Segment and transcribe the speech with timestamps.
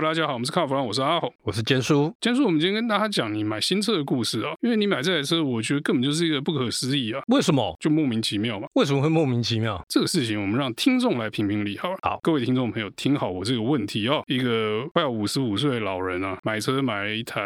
[0.00, 2.14] 大家好，我们是卡弗兰，我是阿红，我是坚叔。
[2.20, 7.22] 坚叔，我们今天跟大家讲你买新车的故事啊，因为你买这台车，我觉得根本就是一个不可思议啊。
[7.28, 7.74] 为什么？
[7.80, 8.68] 就莫名其妙嘛。
[8.74, 9.82] 为什么会莫名其妙？
[9.88, 11.96] 这个事情我们让听众来评评理好了。
[12.02, 14.22] 好，各位听众朋友，听好我这个问题哦。
[14.26, 17.40] 一个快要五十五岁的老人啊，买车买了一台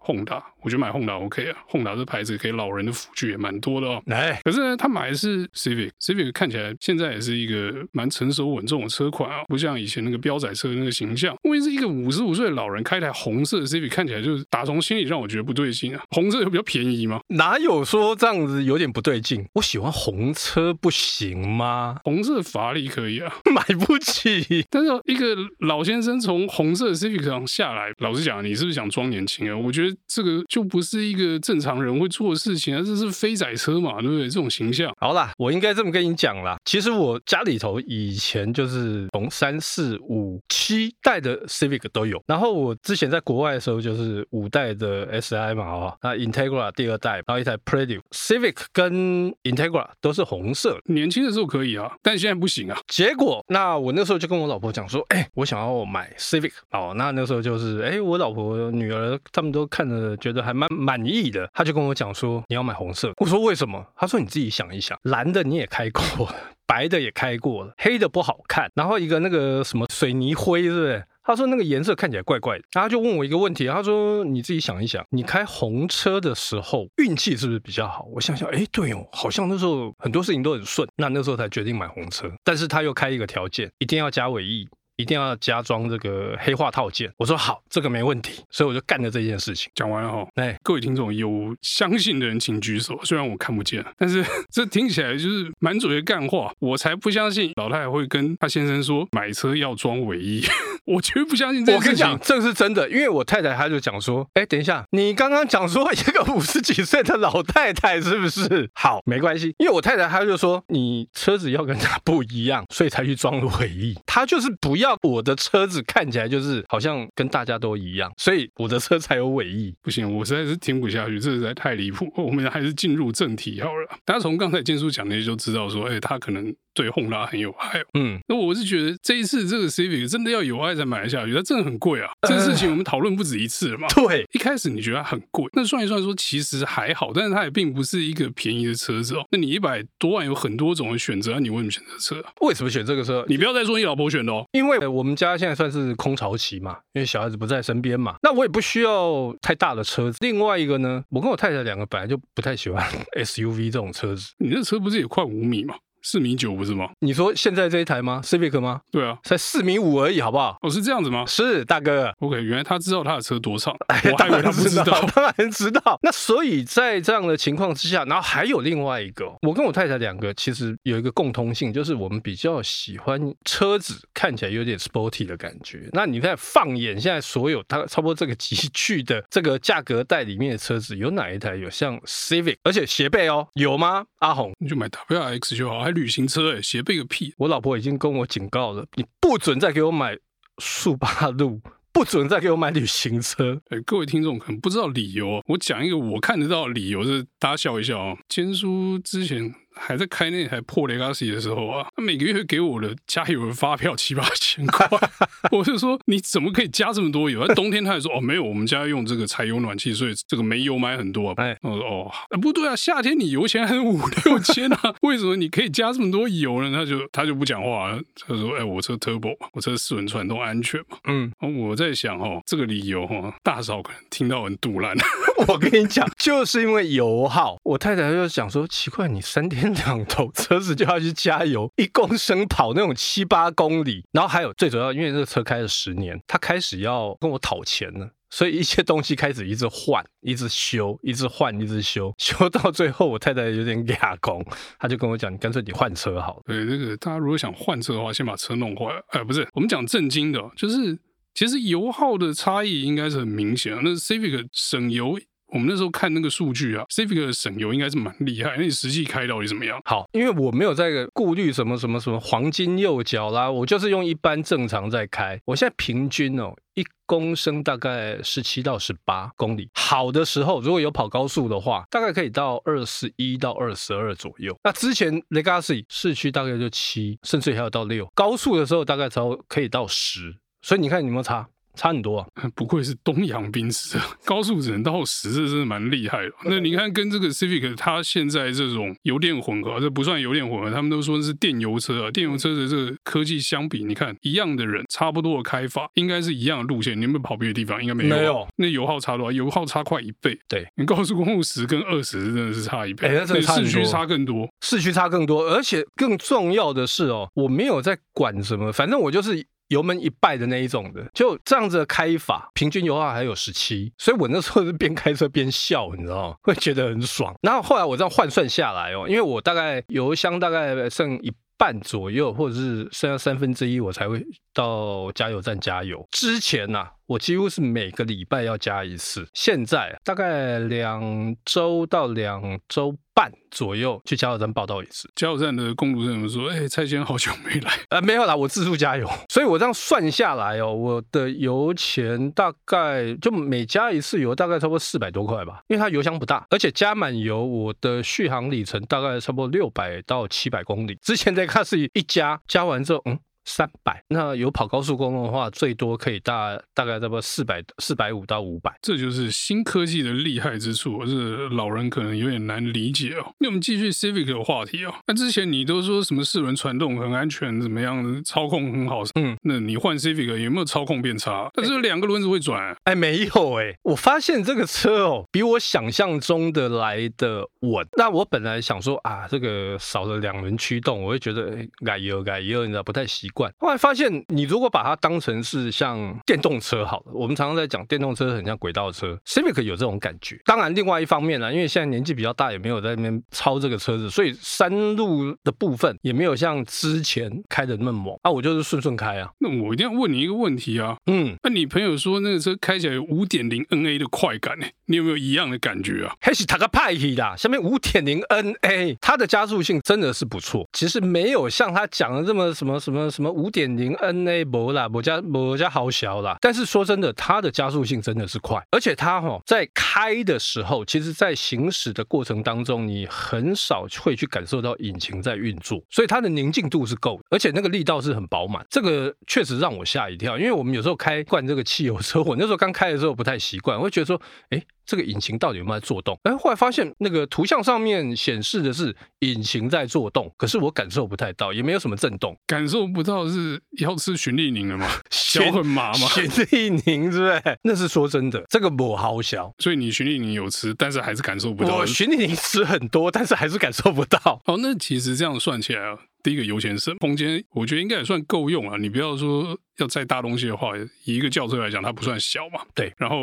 [0.00, 4.02] Honda，我觉得买 Honda OK 啊，Honda 这牌子给老人的辅具也蛮多的哦。
[4.06, 11.36] 来，可是呢，他买的是 Civic，Civic 看起来现在也是一个蛮成熟稳重的车款啊，不像以前那个标仔车的那个形象。
[11.44, 16.02] 因为是一个五十五岁的老人开台红色的 Civic，看起来就是打从心里让我觉得不对劲啊。
[16.10, 17.20] 红色又比较便宜吗？
[17.28, 19.44] 哪有说这样子有点不对劲？
[19.54, 21.96] 我喜欢红车不行吗？
[22.04, 24.64] 红色法拉利可以啊， 买不起。
[24.70, 29.56] 但是一个老先生从红色的 Civic 上下来，老实讲，你是不是想装年轻啊？
[29.56, 34.28] 我觉得这个就不是一个正常人会做的事情啊，这是飞仔车嘛，对不对？
[34.28, 34.94] 这种形象。
[34.98, 36.56] 好啦，我应该这么跟你讲啦。
[36.64, 50.78] 其实我家里头以前就是从三四五七代的 Civic 都有，然后我之前在国外的时候就是五代的 SI 嘛，哦，那 Integra 第二代，然后一台 Prelude，Civic 跟 Integra 都是红色。
[50.86, 52.78] 年轻的时候可以啊，但现在不行啊。
[52.88, 63.12] 结果，那我那时候就跟我老婆讲说，哎，我想要买 Civic 哦，那那时候就是，哎，我老婆女儿他们都看着觉得还蛮满意的，他就跟我讲说，你要买红色。
[63.18, 63.84] 我说为什么？
[63.96, 66.28] 他说你自己想一想，蓝的你也开过，
[66.66, 71.04] 白的也开过了，黑的不好看，然后一个那个什么水泥灰，是不是？
[71.24, 78.06] 他说那个颜色看起来怪怪的，他就问我一个问题，他说你自己想一想，你开红车的时候运气是不是比较好？
[78.12, 82.30] 我想想，哎，对哦，好像那时候很多事情都很顺，那那时候才决定买红车。
[82.44, 84.68] 但是他又开一个条件，一定要加尾翼。
[84.96, 87.12] 一定要加装这个黑化套件。
[87.18, 89.70] 我说好，这个没问题，所以我就干了这件事情。
[89.74, 100.44] 讲完了哈，哎，各位听众有相信的人请举手，虽然我看不见，但是 这听起来就是满嘴的干话，我才不相信老太太会跟她先生说买车要装尾翼，
[100.86, 102.06] 我绝对不相信这件事情。
[102.06, 108.70] 我跟你讲，这是真的，因为我太太她就讲说，哎，等一下，你刚刚讲说一个五十几岁的老太太是不是？
[108.74, 114.83] 好，没关系，因为我太太她就说你车子要跟她不一样，所以才去装尾翼，她就是不要。
[114.84, 119.74] 要我的车子看起来就是好像跟大家都一样，所以我的车才有尾翼。
[119.82, 122.12] 不行，我实在是听不下去，这实在太离谱。
[122.16, 123.88] 我们还是进入正题好了。
[124.04, 126.54] 大家从刚才建叔讲那些就知道说，哎，他可能。
[126.74, 132.10] 对 Honda 很有爱，嗯，那我是觉得这一次这个 Civic 真的要有爱才买得下去，它真的很贵啊。
[132.28, 133.86] 这个事情我们讨论不止一次了嘛。
[133.94, 139.24] 对，一开始你觉得它很贵，那算一算说其实还好，但是它也并不是一个便宜的车子哦。
[139.30, 142.32] 那你一百多万有很多种的选择，你为什么选择车啊？
[142.40, 143.24] 为什么选这个车？
[143.28, 150.18] 你不要再说你老婆选的哦，因为我们家现在算是空巢期嘛，因为小孩子不在身边嘛，那我也不需要太大的车子。
[150.20, 152.84] 另外一个呢，我跟我太太两个本来就不太喜欢
[153.16, 154.32] SUV 这种车子。
[154.38, 155.76] 你这车不是也快五米吗？
[156.04, 156.90] 四米九不是吗？
[157.00, 158.82] 你说现在这一台吗？Civic 吗？
[158.92, 160.56] 对啊，才四米五而已，好不好？
[160.60, 161.24] 哦，是这样子吗？
[161.26, 162.12] 是大哥。
[162.18, 165.00] OK，原来他知道他的车多长，哎，我还以为他不知道。
[165.16, 165.98] 当然知道。
[166.02, 175.88] 那所以在这样的情况之下，然后还有另外一个，我跟我太太两个其实有一个共通性，就是我们比较喜欢车子看起来有点 sporty 的感觉。
[175.92, 184.04] 那你在，放眼现在所有它差不多这个级距的这个价格带里面的车子，有哪一台有像 Civic，而且斜背哦，有吗？
[184.24, 186.62] 阿红，你就买 WRX 就好，还旅行车哎。
[186.62, 187.34] 斜背个屁！
[187.36, 190.16] 我老婆已经跟我警告了，你不准再给我买
[190.62, 191.60] 速八路，
[191.92, 193.60] 不准再给我买旅行车。
[193.68, 198.16] 哎， 各位听众可能不知道理由，我讲一个我看得到的理由，是大家笑一笑啊。
[198.26, 199.54] 坚叔之前。
[199.74, 204.88] 还在开那台破雷 Legacy 的时候啊，他每个月给我的加油的发票七八千块，
[205.50, 207.46] 我就说你怎么可以加这么多油？
[207.54, 211.32] 冬天他还说哦没有，我们家用这个柴油暖气，所以这个煤油买很多。
[211.32, 216.70] 哎，我说哦，不对啊，夏天你油钱还是五六千啊， 为什么你可以加这么多油呢？
[216.78, 220.98] 他就他就不讲话了，他说哎，我车 Turbo，我车四轮传动安全嘛。
[221.06, 224.94] 嗯，我在想哦，这个理由哦，大嫂可能听到很赌烂。
[225.48, 229.84] 我跟你讲，就是因为油耗，我太太就想说奇怪，你三天。
[229.84, 244.44] 两头车子就要去加油，一公升跑那种七八公里，然后还有最主要，因为这个车开了十年，他开始要跟我讨钱了，所以一些东西开始一直换、一直修、一直换、一直修，修到最后，我太太有点哑工，
[244.78, 249.04] 他就跟我讲：“你干脆你换车好了。”对，这个大家如果想换车的话，先把车弄坏了。
[249.08, 250.98] 哎，不是，我们讲正经的，就是
[251.34, 253.76] 其实油耗的差异应该是很明显。
[253.82, 255.18] 那 Civic 省油。
[255.54, 258.56] 我们那时候看那个数据啊，Civic 的省油应该是蛮厉害。
[258.56, 259.80] 那你实际开到底怎么样？
[259.84, 265.40] 好，因为我没有在顾虑什么什么什么黄金右脚啦，我就是用一般正常在开。
[265.44, 269.70] 我现在平均哦，一公升大概十七到十八公里。
[269.74, 274.58] 好的时候，如果有跑高速的话，大概可以到二十一到二十二左右。
[274.64, 278.10] 那之前 Legacy 市区大概就七，甚至还有到六。
[278.16, 280.34] 高速的时候大概才可以到十。
[280.62, 281.46] 所以你看，你有没有差？
[281.76, 282.26] 差很多啊。
[282.54, 286.32] 不愧是东洋宾士，高速只能到十，这真的蛮厉害的。
[286.46, 292.10] 那你看，跟这个 Civic，它现在这种油电混合，这不算油电混合，他们都说是电油车啊。
[292.10, 296.96] 电油车的这个科技相比，你看一样的人，差不多的开发，应该是一样的路线。
[296.96, 297.82] 你有没有跑别的地方？
[297.82, 298.16] 应该没有。
[298.16, 298.48] 没有。
[298.56, 299.32] 那油耗差多少？
[299.32, 300.38] 油耗差快一倍。
[300.48, 303.08] 对，你高速公路十跟二十真的是差一倍。
[303.08, 303.54] 哎，那真的差。
[303.54, 309.44] 市区差更多，市区差更多，而且更重要的是哦，我没有在管什么，反正我就是。
[309.68, 316.36] 油门一拜的那一种的，就这样子的开法，平均油耗还有十七，所以我那时候是边开车边笑，你知道吗？
[316.42, 317.34] 会觉得很爽。
[317.42, 326.06] 然后后来我这样换算下来哦，因为我大概油箱大概剩一半左右，或者是剩下三分之一，我才会到加油站加油。
[326.10, 332.96] 之前呐、我几乎是每个礼拜要加一次，现在大概两周到两周。
[333.16, 350.98] 半左右去加油站报道一次，加油站的工读生们说：“哎、欸，蔡先生好久没来，呃，没有啦，我自助加油，所以我这样算下来哦，我的油钱大概就每加一次油大概差不多四百多块吧，因为它油箱不大，而且加满油我的续航里程大概差不多六百到七百公里。
[351.00, 363.34] 之前在卡是一加加完之后，嗯。”三百，那有跑高速公路的话，最多可以大大概差不多四百四百五到五百，这就是新科技的厉害之处，是老人可能有点难理解哦。
[363.38, 364.94] 那我们继续 Civic 的话题哦。
[365.06, 371.50] 那之前你都说什么四轮传动很安全，怎么样操控很好，嗯，那你换 Civic 有没有操控变差？
[371.54, 377.86] 但是两个轮子会转，哎，哎，没有哎，我发现这个车哦，比我想象中的来的稳。
[377.96, 383.52] 那我本来想说啊，这个少了两轮驱动，我会觉得哎，改油改油，你知道不太习惯。
[383.58, 390.40] 后来发现，你如果把它当成是像电动车好了，我们常常在讲电动车很像轨道车，Civic 有这种感觉。
[390.44, 398.18] 当然，另外一方面呢，因为现在年纪比较大，也没有在那边操这个车子，所以山路的部分也没有像之前开的那么猛。
[398.22, 399.28] 啊，我就是顺顺开啊。
[399.40, 404.66] 那我一定要问你一个问题啊，嗯，那你朋友说那个车开起来有五点零 NA 的快感呢？
[404.86, 406.14] 你有没有一样的感觉啊？
[406.20, 413.64] 还是他个派系啦，下面五点零 NA，它的加速性真的是不错，其实没有像他讲的这么什么什么什么五点。
[413.74, 416.36] 零 NA 不啦，我家我家好小啦。
[416.40, 428.64] 但是说真的，它的加速性真的是快，而且它哈在开的时候，其实在行驶的过程当中，你很少会去感受到引擎在运作，所以它的宁静度是够的，而且那个力道是很饱满。
[428.70, 434.62] 这个确实让我吓一跳，因为我们有时候开惯这个汽油车，我那时候刚开的时候不太习惯，我会觉得说，哎。
[434.86, 436.18] 这个引擎到底有没有在作动？
[436.24, 444.88] 哎，后来发现那个图像上面显示的是引擎在作动，可是我感受不太到，也没有什么震动，感受不到是要吃循利宁了吗？
[445.10, 446.06] 小很麻吗？
[446.08, 447.58] 循利宁是不是？
[447.62, 451.76] 那是说真的，这个不好小，所以你循利宁有吃，但是还是感受不到。
[451.76, 454.40] 我循利宁吃很多，但是还是感受不到。
[454.44, 458.76] 哦，那其实这样算起来啊，第一个油钱省，空间我觉得应该也算够用啊。
[458.76, 459.56] 你不要说。
[459.78, 460.70] 要载大东西的话，
[461.04, 462.60] 以一个轿车来讲，它不算小嘛。
[462.76, 463.18] 对，然后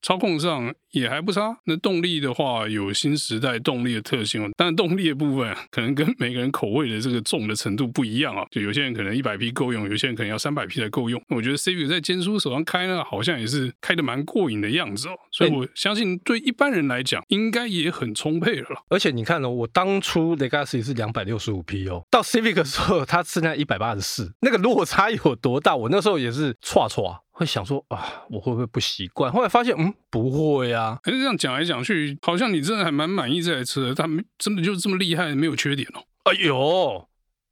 [0.00, 1.54] 操控上也还不差。
[1.66, 4.50] 那动力的话，有新时代动力的特性。
[4.56, 8.42] 但动力的部分可能跟每个人口味的这个重的程度不一样啊。
[8.50, 11.22] 就有些人可能一百匹够用，有些人可能要三百匹才够用。
[11.28, 15.12] 我觉得 Civic 在坚叔手上开呢，好像也是开的蛮过瘾的样子哦。
[15.30, 18.68] 所以我相信对一般人来讲，应该也很充沛了。
[18.88, 25.76] 而且你看哦，我当初 Legacy 是两百六十五匹哦，到 Civic 的时候，它是那一百八十四，那个落差有多大？
[25.76, 29.30] 我那时候也是唰唰，会想说啊，我会不会不习惯？
[29.30, 30.98] 后来发现，嗯，不会啊。
[31.02, 36.04] 可是这样讲来讲去，好像你真的还蛮满意这台车，它真的就这么厉害，没有缺点哦。
[36.22, 37.06] 哎呦，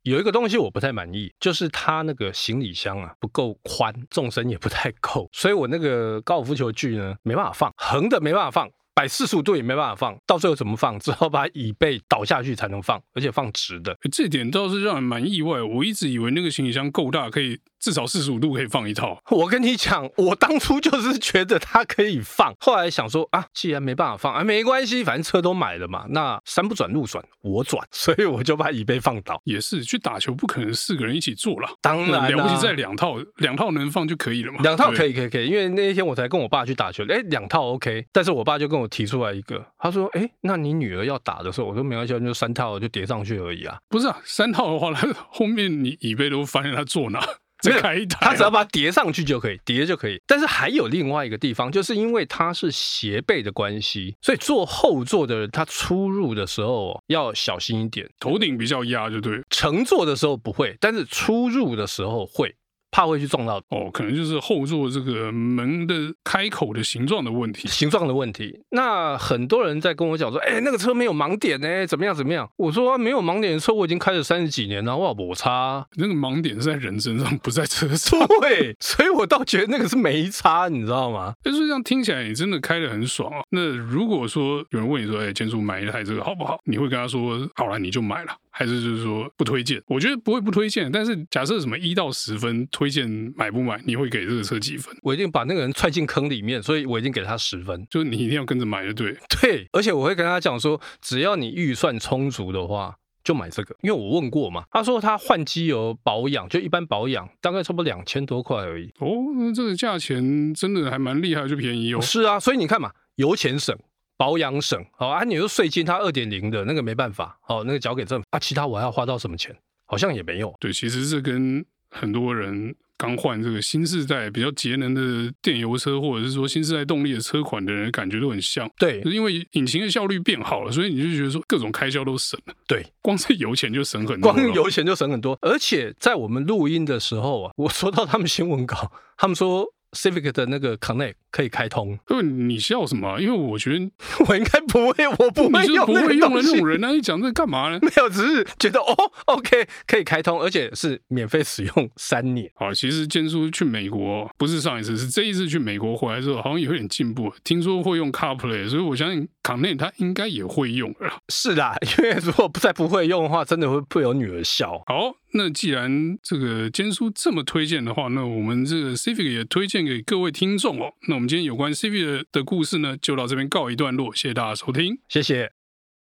[0.05, 8.71] 有一个东西我不太满意，就是它那个行李箱啊不够宽，纵深也不太够，所以我那个高尔夫球具呢没办法放，横的没办法放。
[9.01, 10.99] 摆四十五度也没办法放，到最后怎么放？
[10.99, 13.97] 只好把椅背倒下去才能放，而且放直的。
[14.13, 15.63] 这点倒是让人蛮意外。
[15.63, 17.59] 我一直以为那个行李箱够大，可以。
[17.81, 19.19] 至少四十五度可以放一套。
[19.31, 26.05] 我跟你讲，我当初就是觉得它可以放，后来想说啊，既然没办法放啊，没关系，反正车都买了嘛。
[26.11, 29.41] 那山不转路转，我转， 所以我就把椅背放倒。
[29.45, 31.69] 也是去打球，不可能四个人一起坐了。
[31.81, 34.61] 当然、啊，了不起在两套，两套能放就可以了嘛。
[34.63, 35.47] 两套可以，可以，可以。
[35.47, 38.05] 因为那一天我才跟我爸去打球，哎，两套 OK。
[38.13, 43.79] 但是我爸就跟我提出来一个，他说，哎，那你女儿要打的时候，我说没关系，就三套就叠上去而已啊。
[43.89, 47.21] 不是啊，三套的话，他后面你椅背都发现他坐哪？
[47.63, 50.21] 再开一台，它只要把它叠上去就可以，叠就可以。
[50.27, 59.43] 但是还有另外一个地方，就是因为它是斜背的关系，所以坐后座的人他出入的时候要小心一点，头顶比较压就对。
[59.51, 62.55] 乘坐的时候不会，但是出入的时候会。
[62.91, 63.57] 怕会去撞到。
[63.69, 65.95] 哦，可能就是后座这个门的
[66.25, 68.61] 开口的形状的问题，形状的问题。
[68.71, 72.49] 那很多人在跟我讲说，哎，那个车没有盲点呢，怎么样怎么样？
[72.57, 75.87] 我说没有盲点的车我已经开了三十几年了，哇，我差。
[75.97, 78.19] 那个盲点是在人身上，不在车上。
[78.41, 81.33] 对，所以我倒觉得那个是没差，你知道吗？
[81.43, 83.41] 就是这样听起来，你真的开得很爽啊。
[83.51, 86.61] 那如果说有人问你说，哎，建叔买一台这个好不好？
[86.65, 88.33] 你会跟他说，好了，你就买了。
[88.51, 89.83] 还是就是说不推荐？
[89.87, 94.95] 我觉得不会不推荐，但是假设什么一到十分推荐买不买，你会给这个车几分？
[95.03, 97.87] 我一定把那个人踹进坑里面，所以我一定给他十分。
[97.89, 99.17] 就是你一定要跟着买就对。
[99.41, 103.77] 对，而且我会跟他讲说，只要你预算充足的话，就买这个。
[103.83, 108.87] 因为我问过嘛，他说他换机油保养就一般保养，大概差不多两千多块而已。
[108.99, 112.01] 哦，那这个价钱真的还蛮厉害，就便宜哦。
[112.01, 113.77] 是啊，所以你看嘛，油钱省。
[114.21, 119.57] 保养省，好啊，你说税金它二点零的那个没办法，好，那个交给政府啊，其他我还要花到什么钱？
[119.87, 120.55] 好像也没有。
[120.61, 128.71] 对，其实这跟很多人刚换这个新世代比较节能的电油车，或者是说新世代动力的车款的人感觉都很像。
[128.79, 132.53] 对，因为引擎的效率变好了，所以你就觉得说各种开销都省了。
[132.69, 135.39] 对，光是油钱就省很 多，光油钱就省很多。
[135.41, 139.67] 而且在我们录音的时候啊，我收到他们新闻稿，他们说。
[139.93, 143.21] Civic 的那个 Connect 可以开通， 对，你笑什么？
[143.21, 143.91] 因为我觉得
[144.29, 146.83] 我应该不会，我不会用，不会用的那种人。
[146.85, 147.79] 啊你讲这干嘛呢？
[147.83, 148.95] 没有，只是觉得哦
[149.27, 152.51] ，OK，可以开通，而且是免费使用三年。
[152.55, 157.33] 好，其实建叔去美国不是上一次，是这一次去美国回来之后，好像也有点进步。
[157.45, 161.21] 听说会用 CarPlay，所以我相信 Connect 他应该也会用了。
[161.29, 164.83] 是啦，因为如果再不会用的话，真的会被我女儿笑。
[164.87, 165.15] 好。
[165.33, 170.95] 那既然这个坚叔这么推荐的话，那我们这个 Civic 也推荐给各位听众哦。
[171.09, 175.60] 那我们今天有关 C V 的的故事呢，就到这边告一段落，谢谢大家收听，谢谢。